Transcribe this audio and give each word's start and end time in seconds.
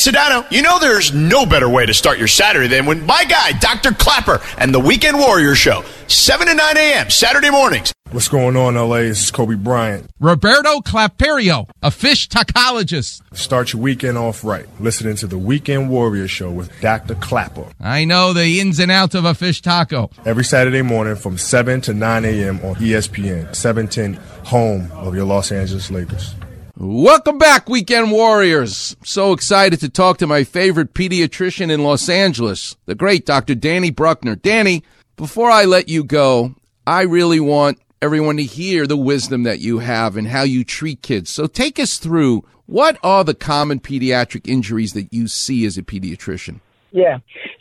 it's 0.00 0.16
Sedano. 0.16 0.50
You 0.50 0.62
know 0.62 0.78
there's 0.78 1.12
no 1.12 1.46
better 1.46 1.68
way 1.68 1.86
to 1.86 1.94
start 1.94 2.18
your 2.18 2.28
Saturday 2.28 2.68
than 2.68 2.86
when 2.86 3.04
my 3.04 3.24
guy, 3.24 3.52
Dr. 3.52 3.92
Klapper, 3.92 4.40
and 4.58 4.74
the 4.74 4.80
Weekend 4.80 5.18
Warrior 5.18 5.54
Show, 5.54 5.84
7 6.08 6.46
to 6.46 6.54
9 6.54 6.76
a.m. 6.76 7.10
Saturday 7.10 7.50
mornings. 7.50 7.92
What's 8.10 8.28
going 8.28 8.56
on, 8.56 8.74
LA? 8.74 9.02
This 9.02 9.24
is 9.24 9.30
Kobe 9.30 9.54
Bryant. 9.54 10.10
Roberto 10.18 10.80
Claperio, 10.80 11.68
a 11.80 11.90
fish 11.92 12.28
tacologist. 12.28 13.22
Start 13.36 13.72
your 13.72 13.82
weekend 13.82 14.18
off 14.18 14.42
right. 14.42 14.66
Listening 14.80 15.14
to 15.16 15.28
the 15.28 15.38
Weekend 15.38 15.90
Warrior 15.90 16.26
Show 16.26 16.50
with 16.50 16.72
Dr. 16.80 17.14
Klapper. 17.14 17.66
I 17.78 18.04
know 18.04 18.32
the 18.32 18.58
ins 18.60 18.80
and 18.80 18.90
outs 18.90 19.14
of 19.14 19.24
a 19.24 19.34
fish 19.34 19.62
taco. 19.62 20.10
Every 20.24 20.44
Saturday 20.44 20.82
morning 20.82 21.14
from 21.14 21.38
7 21.38 21.80
to 21.82 21.94
9 21.94 22.24
a.m. 22.24 22.56
on 22.64 22.74
ESPN, 22.76 23.54
710, 23.54 24.14
home 24.44 24.90
of 24.92 25.14
your 25.14 25.24
Los 25.24 25.52
Angeles 25.52 25.90
Lakers. 25.90 26.34
Welcome 26.82 27.36
back, 27.36 27.68
Weekend 27.68 28.10
Warriors. 28.10 28.96
So 29.04 29.34
excited 29.34 29.80
to 29.80 29.90
talk 29.90 30.16
to 30.16 30.26
my 30.26 30.44
favorite 30.44 30.94
pediatrician 30.94 31.70
in 31.70 31.84
Los 31.84 32.08
Angeles, 32.08 32.74
the 32.86 32.94
great 32.94 33.26
Dr. 33.26 33.54
Danny 33.54 33.90
Bruckner. 33.90 34.34
Danny, 34.34 34.82
before 35.14 35.50
I 35.50 35.66
let 35.66 35.90
you 35.90 36.02
go, 36.02 36.54
I 36.86 37.02
really 37.02 37.38
want 37.38 37.78
everyone 38.00 38.38
to 38.38 38.44
hear 38.44 38.86
the 38.86 38.96
wisdom 38.96 39.42
that 39.42 39.58
you 39.58 39.80
have 39.80 40.16
and 40.16 40.28
how 40.28 40.40
you 40.40 40.64
treat 40.64 41.02
kids. 41.02 41.28
So 41.28 41.46
take 41.46 41.78
us 41.78 41.98
through 41.98 42.46
what 42.64 42.96
are 43.02 43.24
the 43.24 43.34
common 43.34 43.80
pediatric 43.80 44.48
injuries 44.48 44.94
that 44.94 45.12
you 45.12 45.28
see 45.28 45.66
as 45.66 45.76
a 45.76 45.82
pediatrician? 45.82 46.60
Yeah. 46.92 47.18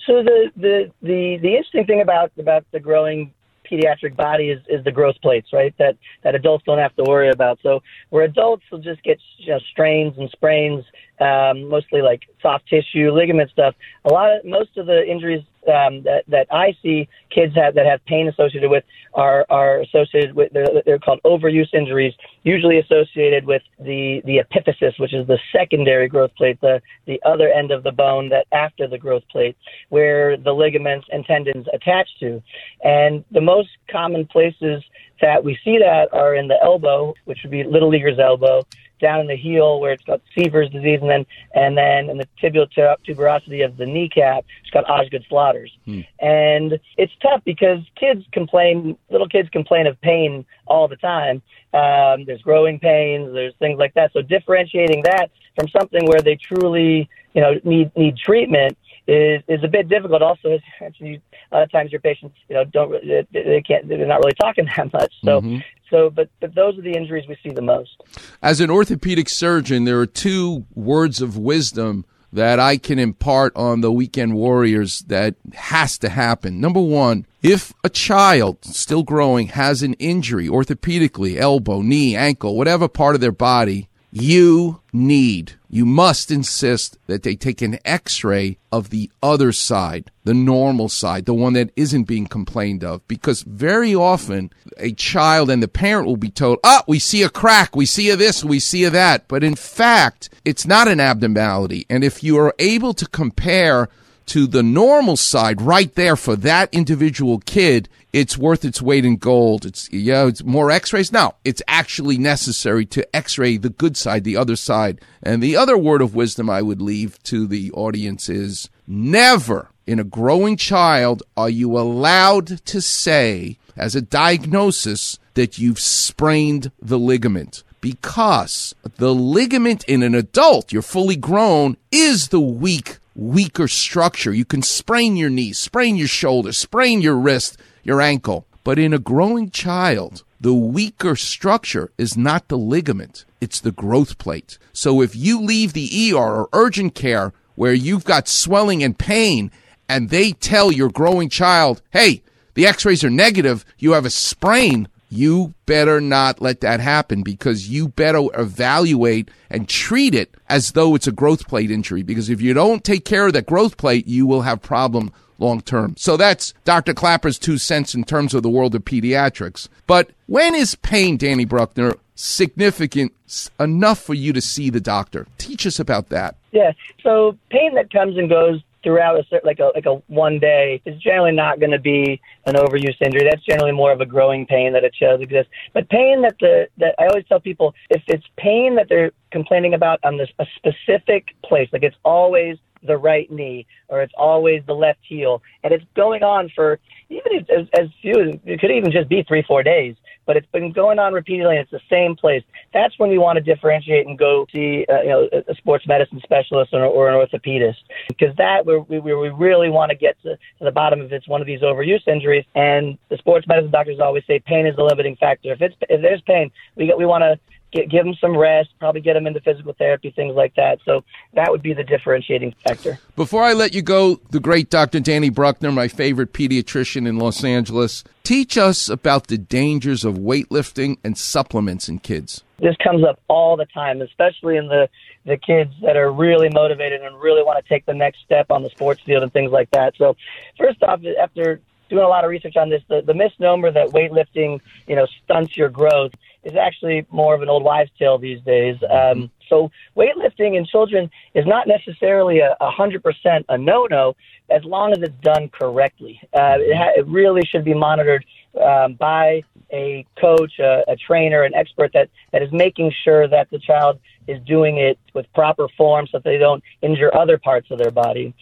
So 0.08 0.24
the 0.24 0.50
the 0.56 0.92
the, 1.02 1.38
the 1.42 1.58
interesting 1.58 1.86
thing 1.86 2.00
about 2.00 2.32
about 2.40 2.64
the 2.72 2.80
growing 2.80 3.34
pediatric 3.70 4.16
body 4.16 4.50
is, 4.50 4.62
is 4.68 4.84
the 4.84 4.92
growth 4.92 5.16
plates, 5.22 5.50
right? 5.54 5.74
That 5.78 5.98
that 6.24 6.36
adults 6.36 6.64
don't 6.66 6.80
have 6.80 6.96
to 6.96 7.04
worry 7.04 7.30
about. 7.30 7.60
So 7.64 7.82
where 8.10 8.24
adults 8.24 8.64
will 8.72 8.80
just 8.80 9.04
get 9.04 9.20
you 9.38 9.54
know, 9.54 9.60
strains 9.72 10.18
and 10.18 10.30
sprains, 10.32 10.84
um, 11.20 11.68
mostly 11.70 12.02
like 12.02 12.22
soft 12.42 12.68
tissue, 12.68 13.12
ligament 13.12 13.52
stuff. 13.52 13.76
A 14.06 14.10
lot 14.10 14.36
of 14.36 14.46
most 14.46 14.78
of 14.78 14.86
the 14.86 15.06
injuries 15.08 15.44
um, 15.68 16.04
that 16.04 16.24
that 16.28 16.48
I 16.52 16.76
see 16.82 17.08
kids 17.30 17.56
have 17.56 17.76
that 17.76 17.86
have 17.86 18.04
pain 18.06 18.28
associated 18.28 18.70
with 18.70 18.84
are 19.14 19.46
are 19.50 19.80
associated 19.82 20.34
with 20.34 20.52
they're, 20.54 20.68
they're 20.86 21.00
called 21.00 21.20
overuse 21.26 21.74
injuries, 21.74 22.14
usually 22.44 22.80
associated 22.80 23.46
with 23.46 23.62
the 23.80 24.22
the 24.26 24.38
epiphysis, 24.38 25.00
which 25.00 25.14
is 25.14 25.28
the 25.28 25.40
secondary 25.52 26.08
growth 26.08 26.34
plate, 26.36 26.60
the 26.62 26.82
the 27.06 27.22
other 27.26 27.50
end 27.50 27.72
of 27.72 27.84
the 27.84 27.92
bone 27.92 28.30
that 28.30 28.48
after 28.52 28.88
the 28.88 28.98
growth 28.98 29.24
plate, 29.32 29.58
where 29.90 30.38
the 30.38 30.52
ligaments 30.52 31.08
and 31.12 31.26
tendons 31.26 31.68
attach 31.74 32.08
to, 32.20 32.42
and 32.84 33.24
the 33.32 33.42
most 33.42 33.70
common 33.90 34.26
places 34.26 34.84
that 35.22 35.44
we 35.44 35.58
see 35.64 35.78
that 35.78 36.08
are 36.14 36.36
in 36.36 36.48
the 36.48 36.58
elbow, 36.64 37.14
which 37.26 37.40
would 37.44 37.52
be 37.52 37.64
little 37.64 37.90
leaguer's 37.90 38.20
elbow, 38.20 38.66
down 39.00 39.22
in 39.22 39.28
the 39.28 39.36
heel 39.36 39.80
where 39.80 39.92
it's 39.92 40.04
got 40.04 40.22
Sever's 40.36 40.70
disease, 40.70 41.00
and 41.02 41.10
then 41.10 41.26
and 41.54 41.78
then 41.78 42.10
in 42.10 42.18
the 42.18 42.28
tibial 42.42 42.68
tuberosity 43.08 43.66
of 43.66 43.78
the 43.78 43.86
kneecap, 43.86 44.46
it's 44.62 44.70
got 44.72 44.90
Osgood 44.90 45.26
Schlatters. 45.30 45.72
Hmm. 45.86 46.02
And 46.20 46.80
it's 46.98 47.14
tough 47.22 47.42
because 47.46 47.80
kids 47.96 48.26
complain, 48.32 48.98
little 49.10 49.28
kids 49.28 49.50
complain 49.50 49.88
of 49.88 50.00
pain 50.02 50.46
all 50.68 50.88
the 50.88 50.98
time. 50.98 51.42
Um, 51.74 52.26
there's 52.26 52.42
growing 52.42 52.80
pains, 52.80 53.34
there's 53.34 53.54
things 53.60 53.78
like 53.78 53.94
that. 53.94 54.12
So 54.14 54.22
differentiating 54.22 55.04
that 55.04 55.32
from 55.56 55.68
something 55.70 56.06
where 56.06 56.22
they 56.22 56.36
truly, 56.36 57.10
you 57.34 57.42
know, 57.42 57.60
need 57.64 57.92
need 57.96 58.18
treatment 58.18 58.78
is 59.08 59.42
is 59.48 59.64
a 59.64 59.68
bit 59.68 59.90
difficult. 59.90 60.22
Also, 60.22 60.60
as 60.82 60.94
you 61.00 61.20
a 61.52 61.56
lot 61.56 61.64
of 61.64 61.72
times 61.72 61.92
your 61.92 62.02
patients, 62.02 62.36
you 62.48 62.56
know, 62.56 62.64
don't 62.64 62.92
they, 62.92 63.26
they 63.32 63.62
can't 63.62 63.88
they're 63.88 64.06
not 64.06 64.20
really 64.20 64.36
talking 64.40 64.66
that 64.78 64.94
much. 64.94 65.14
So 65.24 65.42
mm-hmm. 65.42 65.58
so, 65.90 66.10
but 66.10 66.30
but 66.40 66.54
those 66.56 66.78
are 66.78 66.82
the 66.82 66.94
injuries 66.94 67.28
we 67.28 67.38
see 67.44 67.50
the 67.50 67.62
most. 67.62 68.02
As 68.42 68.62
an 68.62 68.70
orthopedic 68.70 69.28
surgeon, 69.28 69.84
there 69.84 70.00
are 70.00 70.06
two 70.06 70.66
words 70.74 71.22
of 71.22 71.38
wisdom 71.38 72.06
that 72.32 72.58
I 72.58 72.78
can 72.78 72.98
impart 72.98 73.54
on 73.56 73.82
the 73.82 73.92
weekend 73.92 74.34
warriors 74.34 75.00
that 75.08 75.36
has 75.54 75.98
to 75.98 76.10
happen. 76.10 76.62
Number 76.62 76.80
one, 76.80 77.26
if 77.42 77.74
a 77.84 77.90
child 77.90 78.64
still 78.64 79.04
growing 79.04 79.48
has 79.48 79.84
an 79.84 79.94
injury 79.96 80.48
orthopedically, 80.48 81.38
elbow, 81.38 81.82
knee, 81.82 82.16
ankle, 82.16 82.56
whatever 82.56 82.88
part 82.88 83.16
of 83.16 83.22
their 83.22 83.34
body, 83.34 83.89
you 84.12 84.82
need, 84.92 85.54
you 85.70 85.86
must 85.86 86.32
insist 86.32 86.98
that 87.08 87.24
they 87.24 87.36
take 87.36 87.62
an 87.62 87.78
x 87.86 88.24
ray 88.24 88.58
of 88.72 88.90
the 88.90 89.12
other 89.22 89.52
side, 89.52 90.12
the 90.24 90.34
normal 90.34 90.90
side, 90.90 91.26
the 91.26 91.34
one 91.34 91.54
that 91.54 91.72
isn't 91.76 92.06
being 92.06 92.26
complained 92.26 92.84
of. 92.84 93.08
Because 93.08 93.44
very 93.44 93.94
often 93.94 94.52
a 94.78 94.94
child 94.94 95.50
and 95.50 95.62
the 95.62 95.68
parent 95.68 96.08
will 96.08 96.18
be 96.18 96.32
told, 96.32 96.60
oh, 96.64 96.82
we 96.88 96.98
see 96.98 97.22
a 97.22 97.30
crack, 97.30 97.76
we 97.76 97.86
see 97.86 98.10
a 98.10 98.16
this, 98.16 98.44
we 98.44 98.60
see 98.60 98.84
a 98.84 98.90
that. 98.90 99.28
But 99.28 99.44
in 99.44 99.56
fact, 99.56 100.30
it's 100.44 100.66
not 100.66 100.88
an 100.88 101.00
abnormality. 101.00 101.86
And 101.90 102.04
if 102.04 102.24
you 102.24 102.38
are 102.40 102.56
able 102.58 102.94
to 102.96 103.08
compare 103.08 103.90
to 104.30 104.48
the 104.48 104.64
normal 104.64 105.18
side 105.18 105.62
right 105.62 105.94
there 105.96 106.16
for 106.16 106.36
that 106.38 106.74
individual 106.74 107.40
kid, 107.40 107.90
it's 108.14 108.38
worth 108.38 108.64
its 108.64 108.82
weight 108.82 109.06
in 109.06 109.18
gold. 109.18 109.66
It's 109.66 109.92
yeah, 109.92 110.28
it's 110.28 110.44
more 110.44 110.72
x-rays. 110.72 111.12
Now, 111.12 111.36
it's 111.44 111.62
actually 111.68 112.18
necessary 112.18 112.86
to 112.88 113.16
x-ray 113.16 113.58
the 113.58 113.70
good 113.70 113.98
side, 113.98 114.24
the 114.24 114.38
other 114.38 114.56
side. 114.56 115.02
And 115.22 115.42
the 115.42 115.56
other 115.56 115.78
word 115.78 116.02
of 116.02 116.16
wisdom 116.16 116.50
I 116.50 116.62
would 116.62 116.82
leave 116.82 117.22
to 117.24 117.48
the 117.48 117.72
audience 117.72 118.30
is 118.30 118.70
never 118.88 119.70
in 119.86 120.00
a 120.00 120.04
growing 120.04 120.56
child 120.58 121.24
are 121.36 121.50
you 121.50 121.78
allowed 121.78 122.64
to 122.66 122.82
say 122.82 123.58
as 123.76 123.96
a 123.96 124.02
diagnosis 124.02 125.18
that 125.34 125.58
you've 125.58 125.80
sprained 125.80 126.72
the 126.80 127.00
ligament 127.00 127.64
because 127.82 128.76
the 128.98 129.14
ligament 129.14 129.84
in 129.86 130.04
an 130.04 130.14
adult, 130.14 130.72
you're 130.72 130.82
fully 130.82 131.16
grown, 131.16 131.78
is 131.92 132.28
the 132.28 132.42
weak 132.42 133.00
weaker 133.20 133.68
structure. 133.68 134.34
You 134.34 134.46
can 134.46 134.62
sprain 134.62 135.18
your 135.18 135.30
knee, 135.30 135.54
sprain 135.54 135.98
your 135.98 136.08
shoulder, 136.08 136.54
sprain 136.54 137.02
your 137.02 137.16
wrist, 137.16 137.58
your 137.84 138.02
ankle. 138.02 138.46
But 138.64 138.80
in 138.80 138.94
a 138.94 139.00
growing 139.00 139.50
child, 139.50 140.24
the 140.40 140.54
weaker 140.54 141.16
structure 141.16 141.92
is 141.98 142.16
not 142.16 142.48
the 142.48 142.58
ligament, 142.58 143.26
it's 143.42 143.60
the 143.60 143.72
growth 143.72 144.18
plate. 144.18 144.58
So 144.72 145.02
if 145.02 145.16
you 145.16 145.42
leave 145.42 145.74
the 145.74 146.14
ER 146.14 146.18
or 146.18 146.50
urgent 146.54 146.96
care 146.96 147.34
where 147.56 147.74
you've 147.74 148.06
got 148.06 148.28
swelling 148.28 148.82
and 148.84 148.98
pain, 148.98 149.52
and 149.90 150.10
they 150.10 150.32
tell 150.32 150.72
your 150.72 150.90
growing 150.90 151.30
child, 151.30 151.82
hey, 151.90 152.24
the 152.54 152.66
x 152.66 152.86
rays 152.86 153.04
are 153.04 153.10
negative, 153.10 153.66
you 153.78 153.94
have 153.94 154.06
a 154.06 154.10
sprain, 154.10 154.88
you 155.10 155.54
better 155.66 156.00
not 156.00 156.42
let 156.42 156.62
that 156.62 156.80
happen 156.80 157.24
because 157.24 157.68
you 157.68 157.88
better 157.90 158.28
evaluate 158.36 159.30
and 159.50 159.68
treat 159.68 160.14
it 160.14 160.36
as 160.48 160.74
though 160.74 160.96
it's 160.96 161.08
a 161.08 161.12
growth 161.12 161.48
plate 161.48 161.72
injury. 161.72 162.04
Because 162.04 162.30
if 162.30 162.42
you 162.42 162.54
don't 162.54 162.84
take 162.84 163.06
care 163.06 163.28
of 163.28 163.34
that 163.34 163.48
growth 163.48 163.78
plate, 163.78 164.08
you 164.08 164.26
will 164.26 164.42
have 164.42 164.62
problem 164.62 165.12
long 165.40 165.62
term. 165.62 165.96
So 165.98 166.18
that's 166.18 166.54
Dr. 166.66 166.94
Klapper's 166.94 167.40
two 167.40 167.58
cents 167.58 167.96
in 167.96 168.04
terms 168.04 168.34
of 168.34 168.44
the 168.44 168.50
world 168.50 168.76
of 168.76 168.86
pediatrics. 168.86 169.68
But 169.88 170.12
when 170.28 170.54
is 170.54 170.76
pain, 170.76 171.18
Danny 171.18 171.46
Bruckner, 171.46 171.96
significant 172.16 173.14
enough 173.60 174.00
for 174.00 174.14
you 174.14 174.34
to 174.34 174.42
see 174.42 174.70
the 174.70 174.82
doctor? 174.82 175.26
Teach 175.38 175.66
us 175.66 175.80
about 175.80 176.10
that. 176.10 176.36
Yeah. 176.52 176.74
So 177.04 177.38
pain 177.50 177.76
that 177.76 177.92
comes 177.92 178.18
and 178.18 178.30
goes 178.30 178.62
throughout 178.84 179.20
a 179.20 179.24
certain 179.30 179.48
like 179.48 179.60
a 179.60 179.72
like 179.76 179.86
a 179.86 179.96
one 180.08 180.40
day 180.40 180.82
is 180.86 181.00
generally 181.02 181.32
not 181.32 181.60
going 181.60 181.72
to 181.72 181.80
be 181.80 182.22
an 182.46 182.56
overuse 182.56 182.96
injury. 183.02 183.28
That's 183.30 183.44
generally 183.46 183.72
more 183.72 183.92
of 183.92 184.02
a 184.02 184.06
growing 184.06 184.46
pain 184.46 184.74
that 184.74 184.84
it 184.84 184.94
shows 184.96 185.22
exists. 185.22 185.52
But 185.74 185.90
pain 185.90 186.22
that 186.22 186.36
the 186.40 186.68
that 186.78 186.96
I 187.00 187.08
always 187.08 187.26
tell 187.28 187.40
people 187.40 187.74
if 187.90 188.02
it's 188.08 188.26
pain 188.38 188.76
that 188.76 188.88
they're 188.90 189.12
complaining 189.32 189.74
about 189.74 190.00
on 190.04 190.18
this 190.18 190.30
a 190.40 190.46
specific 190.56 191.36
place, 191.44 191.70
like 191.72 191.84
it's 191.84 191.98
always 192.04 192.58
the 192.84 192.98
right 192.98 193.30
knee 193.30 193.66
or 193.90 194.02
it's 194.02 194.14
always 194.18 194.64
the 194.66 194.74
left 194.74 195.00
heel, 195.04 195.42
and 195.64 195.74
it's 195.74 195.84
going 195.96 196.24
on 196.24 196.50
for 196.56 196.80
even 197.10 197.46
as, 197.50 197.68
as 197.78 197.90
few 198.02 198.40
it 198.46 198.60
could 198.60 198.72
even 198.72 198.92
just 198.92 199.10
be 199.10 199.24
three 199.24 199.44
four 199.48 199.64
days 199.64 199.96
but 200.30 200.38
it's 200.38 200.52
been 200.52 200.72
going 200.72 201.00
on 201.00 201.12
repeatedly 201.12 201.58
and 201.58 201.62
it's 201.62 201.72
the 201.72 201.82
same 201.90 202.16
place. 202.16 202.44
That's 202.72 202.94
when 203.00 203.10
we 203.10 203.18
want 203.18 203.38
to 203.38 203.42
differentiate 203.42 204.06
and 204.06 204.16
go 204.16 204.46
see, 204.54 204.86
uh, 204.88 205.02
you 205.02 205.10
know, 205.10 205.30
a 205.48 205.56
sports 205.56 205.88
medicine 205.88 206.22
specialist 206.22 206.72
or, 206.72 206.86
or 206.86 207.10
an 207.10 207.16
orthopedist 207.16 207.78
because 208.08 208.36
that 208.36 208.64
we 208.64 208.78
we, 208.78 209.00
we 209.00 209.30
really 209.30 209.72
want 209.72 209.90
to 209.90 209.98
get 209.98 210.22
to, 210.22 210.36
to 210.36 210.64
the 210.64 210.72
bottom 210.72 211.02
if 211.02 211.12
it's 211.12 211.28
one 211.28 211.42
of 211.42 211.48
these 211.48 211.62
overuse 211.62 212.08
injuries. 212.08 212.46
And 212.54 213.00
the 213.10 213.18
sports 213.18 213.48
medicine 213.48 213.72
doctors 213.72 214.00
always 214.00 214.24
say 214.28 214.38
pain 214.38 214.68
is 214.68 214.76
the 214.76 214.84
limiting 214.84 215.16
factor. 215.16 215.52
If 215.52 215.64
it's 215.64 215.76
if 215.90 216.00
there's 216.00 216.22
pain, 216.22 216.52
we 216.76 216.86
get, 216.86 216.96
we 216.96 217.08
want 217.08 217.24
to 217.24 217.40
Get, 217.72 217.90
give 217.90 218.04
them 218.04 218.16
some 218.20 218.36
rest, 218.36 218.70
probably 218.80 219.02
get 219.02 219.14
them 219.14 219.28
into 219.28 219.40
physical 219.42 219.74
therapy, 219.74 220.12
things 220.12 220.36
like 220.36 220.56
that. 220.56 220.80
So 220.86 221.04
that 221.34 221.52
would 221.52 221.62
be 221.62 221.74
the 221.74 221.84
differentiating 221.84 222.56
factor. 222.64 223.00
Before 223.16 223.44
I 223.44 223.54
let 223.54 223.74
you 223.74 223.82
go, 223.82 224.20
the 224.32 224.40
great 224.40 224.70
Dr. 224.70 225.00
Danny 225.00 225.30
Bruckner, 225.30 225.72
my 225.72 225.88
favorite 225.88 226.34
pediatrician 226.34 227.08
in 227.08 227.18
Los 227.18 227.44
Angeles, 227.44 228.04
teach 228.24 228.58
us 228.58 228.90
about 228.90 229.28
the 229.28 229.38
dangers 229.38 230.04
of 230.04 230.16
weightlifting 230.16 230.98
and 231.04 231.18
supplements 231.18 231.88
in 231.88 232.00
kids. 232.00 232.44
This 232.60 232.76
comes 232.84 233.04
up 233.06 233.20
all 233.28 233.56
the 233.56 233.66
time, 233.68 234.02
especially 234.02 234.58
in 234.58 234.68
the 234.68 234.90
the 235.26 235.38
kids 235.38 235.72
that 235.84 235.96
are 235.96 236.12
really 236.12 236.50
motivated 236.50 237.02
and 237.02 237.20
really 237.20 237.44
want 237.44 237.64
to 237.64 237.70
take 237.70 237.86
the 237.86 237.94
next 237.94 238.20
step 238.26 238.48
on 238.50 238.64
the 238.64 238.70
sports 238.70 239.02
field 239.02 239.22
and 239.22 239.32
things 239.32 239.52
like 239.52 239.70
that. 239.72 239.94
So, 239.98 240.16
first 240.58 240.82
off, 240.82 241.02
after 241.22 241.62
doing 241.90 242.04
a 242.04 242.08
lot 242.08 242.24
of 242.24 242.30
research 242.30 242.56
on 242.56 242.70
this. 242.70 242.82
The, 242.88 243.02
the 243.02 243.14
misnomer 243.14 243.72
that 243.72 243.90
weightlifting, 243.90 244.62
you 244.88 244.96
know, 244.96 245.08
stunts 245.24 245.58
your 245.58 245.70
growth 245.70 246.12
is 246.44 246.56
actually 246.56 247.06
more 247.10 247.34
of 247.36 247.42
an 247.42 247.50
old 247.50 247.64
wives' 247.64 247.92
tale 248.00 248.18
these 248.18 248.42
days. 248.42 248.78
Um, 248.90 249.30
so 249.50 249.72
weightlifting 249.98 250.56
in 250.56 250.66
children 250.66 251.10
is 251.34 251.46
not 251.46 251.68
necessarily 251.68 252.40
a, 252.40 252.56
a 252.62 252.72
hundred 252.72 253.04
percent 253.04 253.46
a 253.50 253.58
no-no 253.58 254.16
as 254.50 254.64
long 254.64 254.92
as 254.92 255.00
it's 255.02 255.22
done 255.22 255.50
correctly. 255.50 256.22
Uh, 256.34 256.58
it, 256.60 256.76
ha- 256.76 256.94
it 256.96 257.06
really 257.08 257.42
should 257.46 257.66
be 257.66 257.74
monitored 257.74 258.26
um, 258.64 258.94
by 258.94 259.44
a 259.72 260.06
coach, 260.20 260.58
a, 260.60 260.84
a 260.88 260.96
trainer, 260.96 261.44
an 261.44 261.54
expert 261.54 261.92
that, 261.94 262.10
that 262.32 262.42
is 262.42 262.52
making 262.52 262.92
sure 263.04 263.28
that 263.28 263.50
the 263.52 263.60
child 263.60 264.00
is 264.28 264.40
doing 264.46 264.78
it 264.78 264.98
with 265.14 265.32
proper 265.34 265.68
form 265.78 266.08
so 266.08 266.18
that 266.18 266.24
they 266.24 266.38
don't 266.38 266.64
injure 266.82 267.16
other 267.16 267.38
parts 267.38 267.70
of 267.70 267.78
their 267.78 267.92
body. 267.92 268.34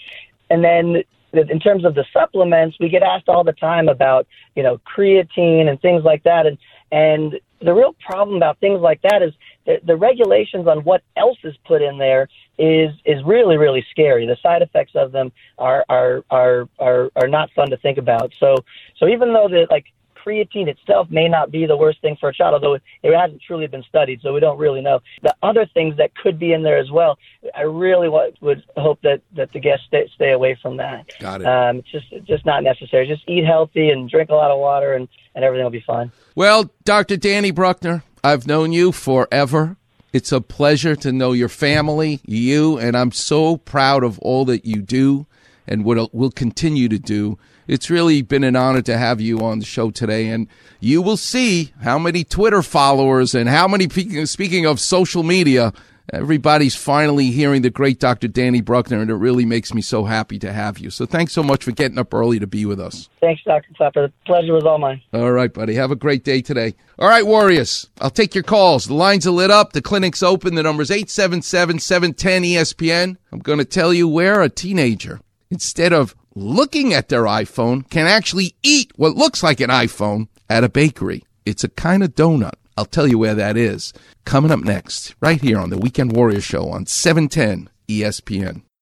And 0.50 0.64
then 0.64 1.04
in 1.34 1.60
terms 1.60 1.86
of 1.86 1.94
the 1.96 2.06
supplements, 2.14 2.78
we 2.80 2.90
get 2.90 3.04
asked 3.04 3.28
all 3.28 3.44
the 3.44 3.54
time 3.54 3.90
about, 3.90 4.28
you 4.56 4.64
know, 4.64 4.80
creatine 4.80 5.68
and 5.70 5.80
things 5.82 6.04
like 6.04 6.24
that. 6.24 6.46
And, 6.46 6.58
and 6.92 7.40
the 7.62 7.74
real 7.74 7.94
problem 8.00 8.38
about 8.38 8.60
things 8.60 8.80
like 8.80 9.02
that 9.02 9.22
is 9.22 9.34
the, 9.66 9.80
the 9.84 9.96
regulations 9.96 10.68
on 10.68 10.84
what 10.84 11.04
else 11.18 11.38
is 11.44 11.56
put 11.66 11.82
in 11.82 11.98
there 11.98 12.30
is, 12.58 12.92
is 13.06 13.24
really, 13.26 13.58
really 13.58 13.86
scary. 13.92 14.26
The 14.26 14.38
side 14.42 14.62
effects 14.62 14.94
of 14.96 15.12
them 15.12 15.32
are, 15.58 15.84
are, 15.90 16.24
are, 16.30 16.70
are, 16.80 17.12
are 17.16 17.28
not 17.28 17.52
fun 17.52 17.70
to 17.72 17.78
think 17.78 17.98
about. 17.98 18.34
So, 18.40 18.56
so 18.98 19.08
even 19.08 19.34
though 19.34 19.48
the, 19.50 19.68
like, 19.70 19.86
creatine 20.28 20.68
itself 20.68 21.08
may 21.10 21.28
not 21.28 21.52
be 21.52 21.66
the 21.66 21.78
worst 21.78 22.02
thing 22.02 22.18
for 22.20 22.30
a 22.30 22.34
child, 22.34 22.54
although 22.54 22.74
it 22.76 22.82
hasn't 23.04 23.42
truly 23.42 23.68
been 23.68 23.84
studied, 23.84 24.20
so 24.22 24.34
we 24.34 24.40
don't 24.40 24.58
really 24.58 24.82
know. 24.82 25.00
The 25.22 25.36
other 25.42 25.66
things 25.74 25.96
that 25.98 26.16
could 26.16 26.38
be 26.38 26.54
in 26.54 26.64
there 26.64 26.78
as 26.78 26.92
well, 26.92 27.18
I 27.56 27.62
really 27.62 28.10
would 28.10 28.64
hope 28.76 29.00
that, 29.04 29.22
that 29.36 29.52
the 29.54 29.60
guests 29.60 29.86
stay, 29.88 30.10
stay 30.16 30.32
away 30.32 30.58
from 30.62 30.78
that. 30.78 31.06
Got 31.20 31.42
it. 31.42 31.48
Um, 31.48 31.78
it's 31.78 31.92
just 31.92 32.26
just 32.26 32.46
not 32.46 32.64
necessary. 32.64 33.08
Just 33.08 33.24
eat 33.28 33.46
healthy 33.46 33.90
and 33.90 34.10
drink 34.10 34.30
a 34.30 34.36
lot 34.36 34.52
of 34.52 34.60
water, 34.60 34.94
and, 34.94 35.08
and 35.36 35.44
everything 35.46 35.64
will 35.64 35.72
be 35.72 35.84
fine. 35.86 36.12
Well, 36.36 36.70
Dr. 36.84 37.18
Danny 37.18 37.52
Bruckner, 37.52 38.04
I've 38.24 38.48
known 38.48 38.72
you 38.74 38.92
forever. 38.92 39.78
It's 40.14 40.32
a 40.32 40.42
pleasure 40.42 40.96
to 40.96 41.12
know 41.12 41.34
your 41.34 41.50
family, 41.50 42.22
you, 42.26 42.78
and 42.78 42.96
I'm 42.98 43.12
so 43.12 43.58
proud 43.58 44.04
of 44.04 44.18
all 44.20 44.46
that 44.46 44.66
you 44.66 44.82
do 44.82 45.28
and 45.68 45.84
what 45.84 46.14
will 46.14 46.32
continue 46.32 46.88
to 46.90 46.98
do. 46.98 47.38
It's 47.68 47.90
really 47.90 48.22
been 48.22 48.44
an 48.44 48.56
honor 48.56 48.82
to 48.84 48.98
have 48.98 49.20
you 49.20 49.40
on 49.40 49.60
the 49.60 49.66
show 49.66 49.92
today, 49.92 50.30
and 50.30 50.48
you 50.80 51.02
will 51.02 51.18
see 51.18 51.74
how 51.82 52.00
many 52.00 52.24
Twitter 52.24 52.62
followers 52.62 53.36
and 53.36 53.50
how 53.50 53.68
many, 53.68 53.90
speaking 54.26 54.66
of 54.66 54.80
social 54.80 55.22
media, 55.24 55.74
everybody's 56.14 56.76
finally 56.76 57.26
hearing 57.32 57.64
the 57.64 57.70
great 57.70 58.00
Dr. 58.00 58.30
Danny 58.30 58.62
Bruckner, 58.62 59.02
and 59.02 59.12
it 59.12 59.16
really 59.16 59.46
makes 59.46 59.74
me 59.74 59.82
so 59.82 60.06
happy 60.06 60.40
to 60.40 60.54
have 60.54 60.78
you. 60.78 60.90
So 60.90 61.06
thanks 61.06 61.34
so 61.34 61.44
much 61.44 61.66
for 61.66 61.72
getting 61.72 61.98
up 61.98 62.14
early 62.14 62.40
to 62.40 62.48
be 62.48 62.66
with 62.66 62.80
us. 62.80 63.10
Thanks, 63.20 63.42
Dr. 63.44 63.68
Klapper. 63.76 64.08
The 64.08 64.14
pleasure 64.26 64.54
was 64.54 64.64
all 64.64 64.78
mine. 64.78 65.02
All 65.12 65.34
right, 65.34 65.54
buddy. 65.54 65.76
Have 65.76 65.92
a 65.92 65.98
great 65.98 66.24
day 66.24 66.42
today. 66.42 66.74
All 66.98 67.10
right, 67.10 67.26
Warriors. 67.26 67.90
I'll 68.00 68.10
take 68.10 68.34
your 68.34 68.46
calls. 68.46 68.86
The 68.86 68.94
lines 68.94 69.28
are 69.28 69.32
lit 69.32 69.52
up. 69.52 69.74
The 69.74 69.82
clinic's 69.82 70.24
open. 70.24 70.56
The 70.56 70.64
number's 70.64 70.90
877 70.90 71.80
710 71.80 72.44
ESPN. 72.44 73.18
I'm 73.34 73.40
going 73.40 73.60
to 73.60 73.66
tell 73.66 73.94
you 73.94 74.08
where 74.08 74.42
a 74.42 74.50
teenager, 74.50 75.20
instead 75.52 75.92
of 75.92 76.16
looking 76.38 76.94
at 76.94 77.10
their 77.10 77.24
iPhone 77.24 77.90
can 77.90 78.06
actually 78.06 78.56
eat 78.62 78.92
what 78.96 79.16
looks 79.16 79.42
like 79.42 79.60
an 79.60 79.70
iPhone 79.70 80.28
at 80.50 80.64
a 80.64 80.70
bakery. 80.70 81.24
It's 81.46 81.64
a 81.64 81.70
kind 81.70 82.04
of 82.04 82.14
donut. 82.14 82.54
I'll 82.78 82.86
tell 82.86 83.08
you 83.08 83.18
where 83.18 83.36
that 83.36 83.58
is. 83.58 83.92
Coming 84.24 84.52
up 84.52 84.60
next, 84.60 85.16
right 85.20 85.42
here 85.42 85.58
on 85.58 85.72
the 85.72 85.80
Weekend 85.80 86.16
Warrior 86.16 86.42
Show 86.42 86.70
on 86.70 86.86
710 86.86 87.70
ESPN. 87.88 88.62